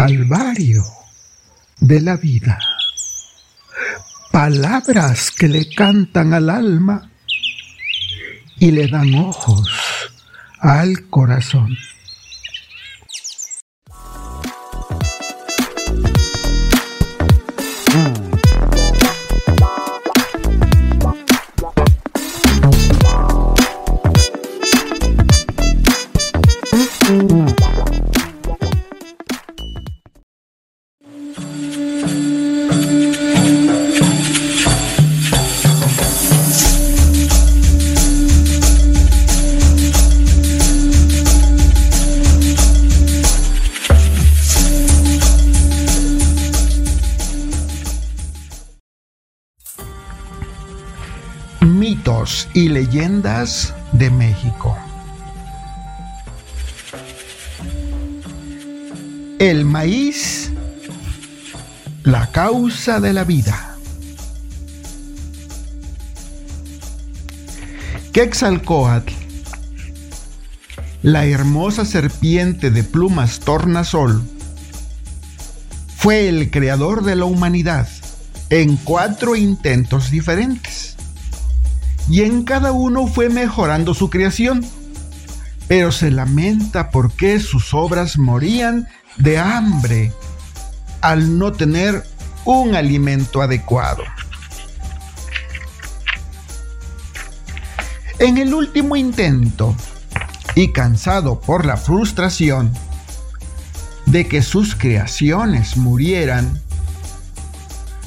[0.00, 0.82] calvario
[1.78, 2.58] de la vida,
[4.32, 7.10] palabras que le cantan al alma
[8.58, 9.68] y le dan ojos
[10.60, 11.76] al corazón.
[52.54, 54.76] Y leyendas de México.
[59.38, 60.50] El maíz,
[62.04, 63.76] la causa de la vida.
[68.12, 69.12] Quetzalcoatl,
[71.02, 74.22] la hermosa serpiente de plumas tornasol,
[75.96, 77.86] fue el creador de la humanidad
[78.50, 80.79] en cuatro intentos diferentes.
[82.10, 84.66] Y en cada uno fue mejorando su creación,
[85.68, 90.12] pero se lamenta porque sus obras morían de hambre
[91.02, 92.04] al no tener
[92.44, 94.02] un alimento adecuado.
[98.18, 99.76] En el último intento,
[100.56, 102.72] y cansado por la frustración
[104.06, 106.60] de que sus creaciones murieran,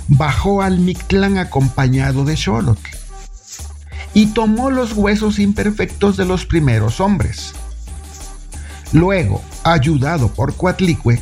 [0.09, 2.92] bajó al Mictlán acompañado de Xolotl
[4.13, 7.53] y tomó los huesos imperfectos de los primeros hombres.
[8.91, 11.19] Luego, ayudado por Coatlicue,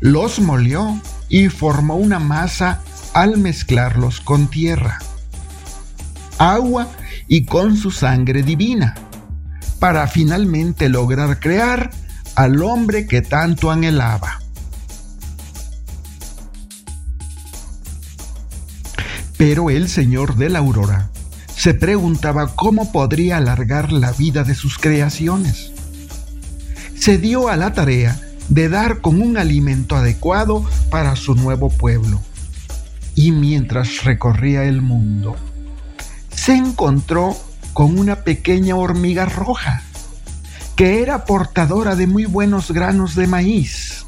[0.00, 2.82] los molió y formó una masa
[3.14, 4.98] al mezclarlos con tierra,
[6.38, 6.88] agua
[7.26, 8.94] y con su sangre divina,
[9.78, 11.90] para finalmente lograr crear
[12.34, 14.40] al hombre que tanto anhelaba.
[19.38, 21.10] Pero el Señor de la Aurora
[21.56, 25.72] se preguntaba cómo podría alargar la vida de sus creaciones
[27.06, 28.18] se dio a la tarea
[28.48, 32.20] de dar con un alimento adecuado para su nuevo pueblo.
[33.14, 35.36] Y mientras recorría el mundo,
[36.34, 37.36] se encontró
[37.72, 39.82] con una pequeña hormiga roja,
[40.74, 44.04] que era portadora de muy buenos granos de maíz.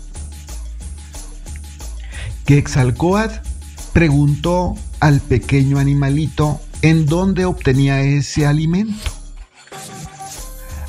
[2.46, 3.40] Quetzalcoatl
[3.92, 9.10] preguntó al pequeño animalito en dónde obtenía ese alimento.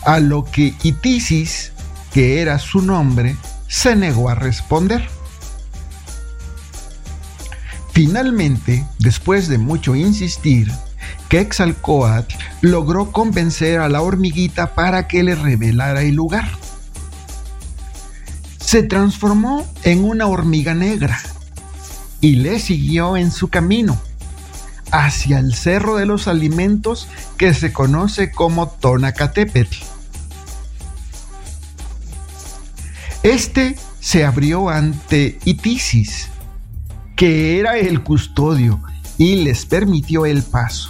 [0.06, 1.72] A lo que Itisis
[2.12, 5.08] que era su nombre, se negó a responder.
[7.94, 10.72] Finalmente, después de mucho insistir,
[11.28, 16.50] Quetzalcoatl logró convencer a la hormiguita para que le revelara el lugar.
[18.60, 21.20] Se transformó en una hormiga negra
[22.22, 24.00] y le siguió en su camino
[24.92, 27.08] hacia el cerro de los alimentos
[27.38, 29.78] que se conoce como Tonacatepetl.
[33.24, 36.30] Este se abrió ante Itisis,
[37.16, 38.82] que era el custodio,
[39.18, 40.90] y les permitió el paso.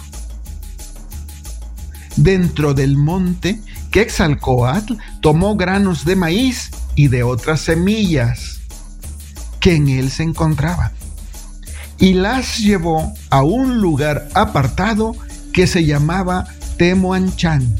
[2.16, 8.60] Dentro del monte, Quetzalcoatl tomó granos de maíz y de otras semillas
[9.58, 10.99] que en él se encontraban
[12.00, 15.14] y las llevó a un lugar apartado
[15.52, 16.46] que se llamaba
[16.76, 17.76] Temoanchan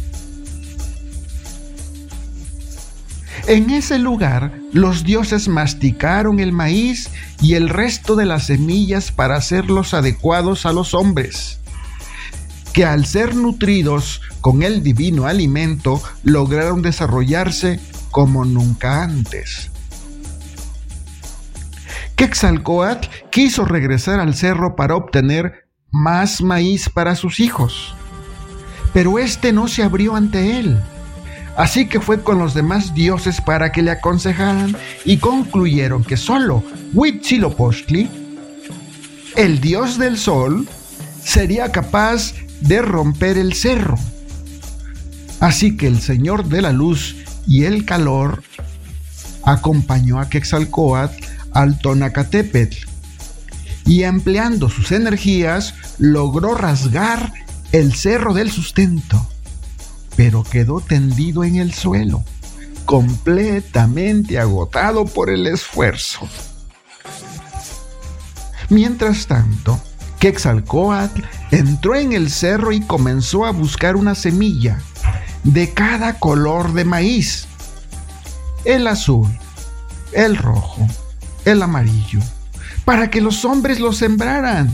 [3.50, 9.34] En ese lugar los dioses masticaron el maíz y el resto de las semillas para
[9.34, 11.58] hacerlos adecuados a los hombres,
[12.72, 17.80] que al ser nutridos con el divino alimento lograron desarrollarse
[18.12, 19.70] como nunca antes.
[22.20, 27.94] Quetzalcoatl quiso regresar al cerro para obtener más maíz para sus hijos,
[28.92, 30.78] pero este no se abrió ante él
[31.56, 34.76] Así que fue con los demás dioses para que le aconsejaran
[35.06, 36.62] y concluyeron que solo
[36.92, 38.08] Huitzilopochtli,
[39.36, 40.68] el dios del sol,
[41.24, 43.96] sería capaz de romper el cerro.
[45.40, 47.16] Así que el señor de la luz
[47.46, 48.42] y el calor
[49.44, 52.76] acompañó a Quetzalcoatl al Tonacatepetl
[53.86, 57.32] y empleando sus energías logró rasgar
[57.72, 59.26] el cerro del sustento
[60.20, 62.22] pero quedó tendido en el suelo,
[62.84, 66.28] completamente agotado por el esfuerzo.
[68.68, 69.80] Mientras tanto,
[70.18, 74.78] Quetzalcoatl entró en el cerro y comenzó a buscar una semilla
[75.42, 77.46] de cada color de maíz.
[78.66, 79.26] El azul,
[80.12, 80.86] el rojo,
[81.44, 82.20] el amarillo,
[82.84, 84.70] para que los hombres lo sembraran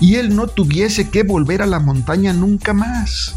[0.00, 3.34] y él no tuviese que volver a la montaña nunca más.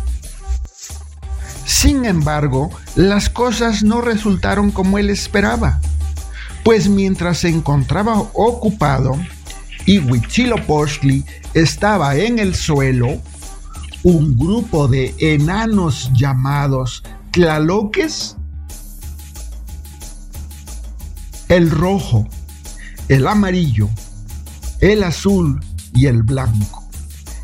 [1.65, 5.79] Sin embargo, las cosas no resultaron como él esperaba,
[6.63, 9.17] pues mientras se encontraba ocupado
[9.85, 13.21] y Huitzilopochtli estaba en el suelo,
[14.03, 18.37] un grupo de enanos llamados Tlaloques,
[21.49, 22.27] el rojo,
[23.07, 23.89] el amarillo,
[24.79, 25.59] el azul
[25.93, 26.87] y el blanco,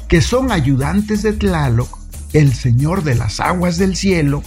[0.07, 1.99] que son ayudantes de Tlaloc,
[2.33, 4.43] el Señor de las aguas del cielo,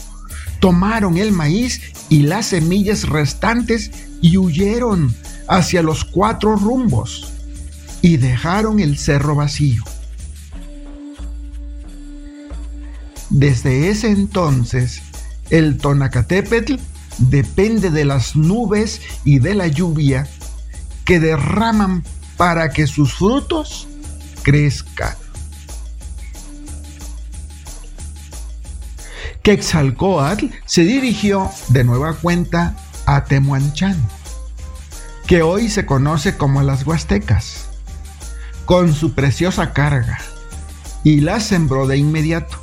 [0.60, 5.14] tomaron el maíz y las semillas restantes y huyeron
[5.48, 7.32] hacia los cuatro rumbos
[8.00, 9.82] y dejaron el cerro vacío.
[13.30, 15.02] Desde ese entonces,
[15.50, 16.74] el Tonacatépetl
[17.18, 20.28] depende de las nubes y de la lluvia
[21.04, 22.04] que derraman
[22.36, 23.88] para que sus frutos
[24.42, 25.14] crezcan.
[29.42, 32.76] Quetzalcoatl se dirigió de nueva cuenta
[33.06, 33.96] a Temuanchán,
[35.26, 37.66] que hoy se conoce como las Huastecas,
[38.66, 40.18] con su preciosa carga,
[41.02, 42.58] y la sembró de inmediato.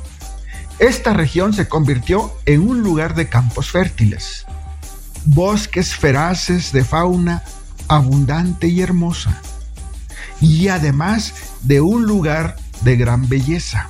[0.78, 4.46] Esta región se convirtió en un lugar de campos fértiles,
[5.26, 7.42] bosques feraces de fauna
[7.90, 9.42] abundante y hermosa,
[10.40, 13.88] y además de un lugar de gran belleza.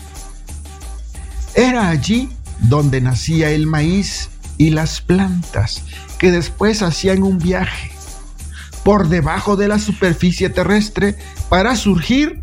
[1.54, 2.30] Era allí
[2.60, 5.82] donde nacía el maíz y las plantas,
[6.18, 7.90] que después hacían un viaje
[8.84, 11.16] por debajo de la superficie terrestre
[11.50, 12.42] para surgir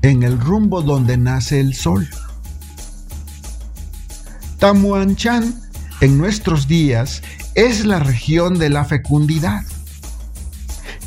[0.00, 2.08] en el rumbo donde nace el sol.
[4.58, 5.60] Tamuanchan
[6.00, 7.22] en nuestros días
[7.54, 9.62] es la región de la fecundidad,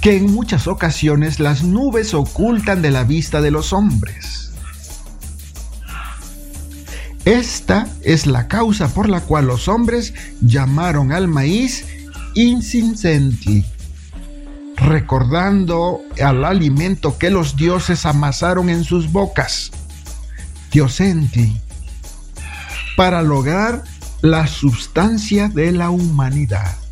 [0.04, 4.52] que en muchas ocasiones las nubes ocultan de la vista de los hombres.
[7.24, 11.86] Esta es la causa por la cual los hombres llamaron al maíz
[12.36, 13.66] Insincentli,
[14.76, 19.72] recordando al alimento que los dioses amasaron en sus bocas,
[20.70, 21.62] Diosentli
[22.98, 23.84] para lograr
[24.22, 26.83] la sustancia de la humanidad.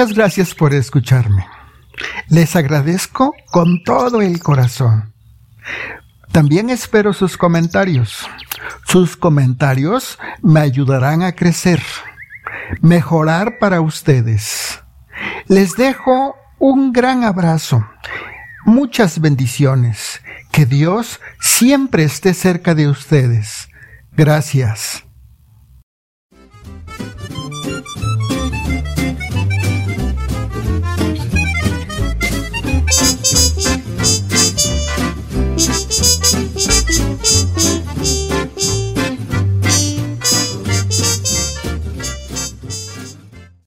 [0.00, 1.46] Muchas gracias por escucharme.
[2.30, 5.12] Les agradezco con todo el corazón.
[6.32, 8.26] También espero sus comentarios.
[8.86, 11.82] Sus comentarios me ayudarán a crecer,
[12.80, 14.82] mejorar para ustedes.
[15.48, 17.86] Les dejo un gran abrazo,
[18.64, 20.22] muchas bendiciones.
[20.50, 23.68] Que Dios siempre esté cerca de ustedes.
[24.12, 25.04] Gracias.